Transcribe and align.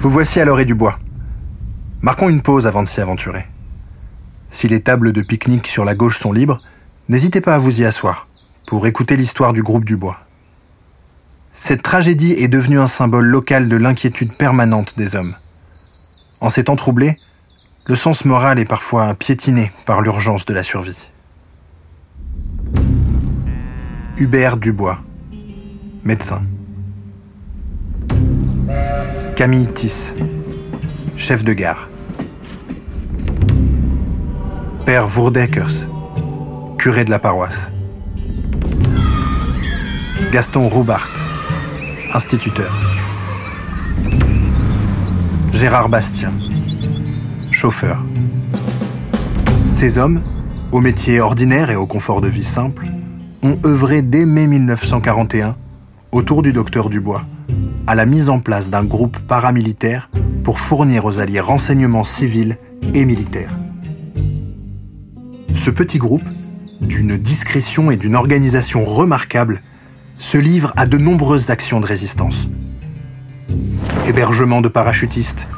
Vous 0.00 0.08
voici 0.08 0.40
à 0.40 0.46
l'orée 0.46 0.64
du 0.64 0.74
bois. 0.74 0.98
Marquons 2.00 2.30
une 2.30 2.40
pause 2.40 2.66
avant 2.66 2.82
de 2.82 2.88
s'y 2.88 3.02
aventurer. 3.02 3.44
Si 4.48 4.66
les 4.66 4.80
tables 4.80 5.12
de 5.12 5.20
pique-nique 5.20 5.66
sur 5.66 5.84
la 5.84 5.94
gauche 5.94 6.18
sont 6.18 6.32
libres, 6.32 6.62
n'hésitez 7.10 7.42
pas 7.42 7.54
à 7.54 7.58
vous 7.58 7.82
y 7.82 7.84
asseoir 7.84 8.26
pour 8.66 8.86
écouter 8.86 9.18
l'histoire 9.18 9.52
du 9.52 9.62
groupe 9.62 9.84
du 9.84 9.98
bois. 9.98 10.20
Cette 11.52 11.82
tragédie 11.82 12.32
est 12.32 12.48
devenue 12.48 12.80
un 12.80 12.86
symbole 12.86 13.26
local 13.26 13.68
de 13.68 13.76
l'inquiétude 13.76 14.34
permanente 14.38 14.94
des 14.96 15.16
hommes. 15.16 15.36
En 16.40 16.48
ces 16.48 16.64
temps 16.64 16.76
troublés, 16.76 17.14
le 17.86 17.94
sens 17.94 18.24
moral 18.24 18.58
est 18.58 18.64
parfois 18.64 19.12
piétiné 19.12 19.70
par 19.84 20.00
l'urgence 20.00 20.46
de 20.46 20.54
la 20.54 20.62
survie. 20.62 21.10
Hubert 24.16 24.56
Dubois, 24.56 25.00
médecin. 26.04 26.40
Camille 29.40 29.68
Tiss, 29.68 30.14
chef 31.16 31.44
de 31.44 31.54
gare. 31.54 31.88
Père 34.84 35.06
Vourdekers, 35.06 35.86
curé 36.76 37.06
de 37.06 37.10
la 37.10 37.18
paroisse. 37.18 37.70
Gaston 40.30 40.68
Roubart, 40.68 41.08
instituteur. 42.12 42.70
Gérard 45.54 45.88
Bastien, 45.88 46.34
chauffeur. 47.50 48.04
Ces 49.70 49.96
hommes, 49.96 50.20
au 50.70 50.82
métier 50.82 51.18
ordinaire 51.18 51.70
et 51.70 51.76
au 51.76 51.86
confort 51.86 52.20
de 52.20 52.28
vie 52.28 52.44
simple, 52.44 52.88
ont 53.42 53.58
œuvré 53.64 54.02
dès 54.02 54.26
mai 54.26 54.46
1941, 54.46 55.56
autour 56.12 56.42
du 56.42 56.52
docteur 56.52 56.90
Dubois, 56.90 57.24
à 57.90 57.96
la 57.96 58.06
mise 58.06 58.28
en 58.28 58.38
place 58.38 58.70
d'un 58.70 58.84
groupe 58.84 59.18
paramilitaire 59.18 60.08
pour 60.44 60.60
fournir 60.60 61.06
aux 61.06 61.18
Alliés 61.18 61.40
renseignements 61.40 62.04
civils 62.04 62.56
et 62.94 63.04
militaires. 63.04 63.50
Ce 65.52 65.70
petit 65.70 65.98
groupe, 65.98 66.22
d'une 66.80 67.16
discrétion 67.16 67.90
et 67.90 67.96
d'une 67.96 68.14
organisation 68.14 68.84
remarquables, 68.84 69.60
se 70.18 70.38
livre 70.38 70.72
à 70.76 70.86
de 70.86 70.98
nombreuses 70.98 71.50
actions 71.50 71.80
de 71.80 71.86
résistance. 71.86 72.48
Hébergement 74.06 74.60
de 74.60 74.68
parachutistes, 74.68 75.48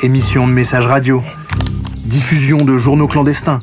émission 0.00 0.48
de 0.48 0.52
messages 0.54 0.86
radio, 0.86 1.22
diffusion 2.06 2.56
de 2.56 2.78
journaux 2.78 3.06
clandestins, 3.06 3.58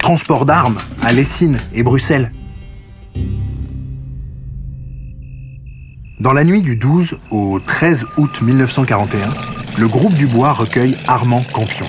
transport 0.00 0.44
d'armes 0.44 0.78
à 1.04 1.12
Lessines 1.12 1.58
et 1.72 1.84
Bruxelles. 1.84 2.32
Dans 6.20 6.34
la 6.34 6.44
nuit 6.44 6.60
du 6.60 6.76
12 6.76 7.16
au 7.30 7.60
13 7.60 8.04
août 8.18 8.42
1941, 8.42 9.30
le 9.78 9.88
groupe 9.88 10.12
du 10.12 10.26
Bois 10.26 10.52
recueille 10.52 10.94
Armand 11.06 11.42
Campion. 11.50 11.86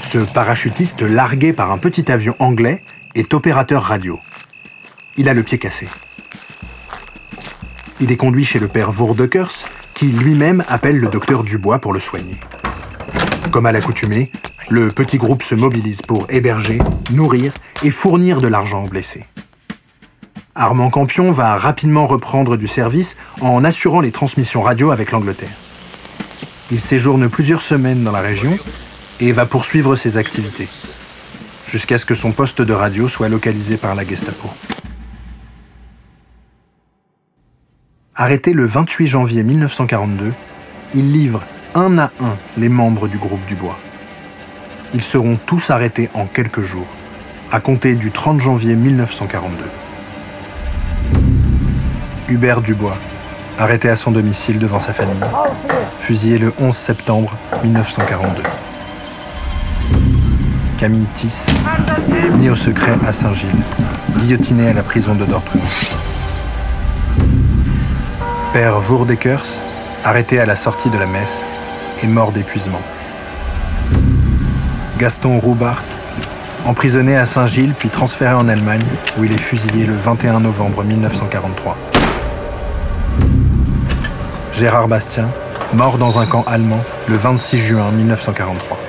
Ce 0.00 0.18
parachutiste 0.18 1.02
largué 1.02 1.52
par 1.52 1.70
un 1.70 1.78
petit 1.78 2.10
avion 2.10 2.34
anglais 2.40 2.82
est 3.14 3.32
opérateur 3.34 3.84
radio. 3.84 4.18
Il 5.18 5.28
a 5.28 5.34
le 5.34 5.44
pied 5.44 5.56
cassé. 5.56 5.86
Il 8.00 8.10
est 8.10 8.16
conduit 8.16 8.44
chez 8.44 8.58
le 8.58 8.66
père 8.66 8.90
Vourdekers, 8.90 9.52
qui 9.94 10.06
lui-même 10.06 10.64
appelle 10.66 10.98
le 10.98 11.06
docteur 11.06 11.44
Dubois 11.44 11.78
pour 11.78 11.92
le 11.92 12.00
soigner. 12.00 12.40
Comme 13.52 13.66
à 13.66 13.72
l'accoutumée, 13.72 14.32
le 14.68 14.88
petit 14.88 15.16
groupe 15.16 15.44
se 15.44 15.54
mobilise 15.54 16.02
pour 16.02 16.26
héberger, 16.28 16.80
nourrir 17.12 17.54
et 17.84 17.92
fournir 17.92 18.40
de 18.40 18.48
l'argent 18.48 18.82
aux 18.82 18.88
blessés. 18.88 19.26
Armand 20.60 20.90
Campion 20.90 21.30
va 21.30 21.56
rapidement 21.56 22.08
reprendre 22.08 22.56
du 22.56 22.66
service 22.66 23.16
en 23.40 23.62
assurant 23.62 24.00
les 24.00 24.10
transmissions 24.10 24.60
radio 24.60 24.90
avec 24.90 25.12
l'Angleterre. 25.12 25.56
Il 26.72 26.80
séjourne 26.80 27.28
plusieurs 27.28 27.62
semaines 27.62 28.02
dans 28.02 28.10
la 28.10 28.20
région 28.20 28.58
et 29.20 29.30
va 29.30 29.46
poursuivre 29.46 29.94
ses 29.94 30.16
activités, 30.16 30.68
jusqu'à 31.64 31.96
ce 31.96 32.04
que 32.04 32.16
son 32.16 32.32
poste 32.32 32.60
de 32.60 32.72
radio 32.72 33.06
soit 33.06 33.28
localisé 33.28 33.76
par 33.76 33.94
la 33.94 34.04
Gestapo. 34.04 34.50
Arrêté 38.16 38.52
le 38.52 38.64
28 38.64 39.06
janvier 39.06 39.44
1942, 39.44 40.32
il 40.96 41.12
livre 41.12 41.44
un 41.76 41.98
à 41.98 42.10
un 42.18 42.36
les 42.56 42.68
membres 42.68 43.06
du 43.06 43.18
groupe 43.18 43.46
Dubois. 43.46 43.78
Ils 44.92 45.02
seront 45.02 45.36
tous 45.36 45.70
arrêtés 45.70 46.10
en 46.14 46.26
quelques 46.26 46.64
jours, 46.64 46.88
à 47.52 47.60
compter 47.60 47.94
du 47.94 48.10
30 48.10 48.40
janvier 48.40 48.74
1942. 48.74 49.64
Hubert 52.30 52.60
Dubois, 52.60 52.98
arrêté 53.58 53.88
à 53.88 53.96
son 53.96 54.10
domicile 54.10 54.58
devant 54.58 54.78
sa 54.78 54.92
famille, 54.92 55.16
fusillé 55.98 56.36
le 56.36 56.52
11 56.60 56.76
septembre 56.76 57.32
1942. 57.64 58.42
Camille 60.76 61.06
Tiss, 61.14 61.46
mis 62.34 62.50
au 62.50 62.54
secret 62.54 62.92
à 63.06 63.12
Saint-Gilles, 63.12 63.48
guillotiné 64.18 64.68
à 64.68 64.72
la 64.74 64.82
prison 64.82 65.14
de 65.14 65.24
Dortmund. 65.24 65.66
Père 68.52 68.78
Vourdekers, 68.78 69.46
arrêté 70.04 70.38
à 70.38 70.44
la 70.44 70.56
sortie 70.56 70.90
de 70.90 70.98
la 70.98 71.06
messe, 71.06 71.46
est 72.02 72.06
mort 72.08 72.32
d'épuisement. 72.32 72.82
Gaston 74.98 75.38
Roubart, 75.38 75.82
emprisonné 76.66 77.16
à 77.16 77.24
Saint-Gilles 77.24 77.72
puis 77.72 77.88
transféré 77.88 78.34
en 78.34 78.48
Allemagne, 78.48 78.84
où 79.18 79.24
il 79.24 79.32
est 79.32 79.40
fusillé 79.40 79.86
le 79.86 79.94
21 79.94 80.40
novembre 80.40 80.84
1943. 80.84 81.97
Gérard 84.58 84.88
Bastien, 84.88 85.30
mort 85.72 85.98
dans 85.98 86.18
un 86.18 86.26
camp 86.26 86.42
allemand 86.48 86.82
le 87.06 87.14
26 87.14 87.60
juin 87.60 87.92
1943. 87.92 88.87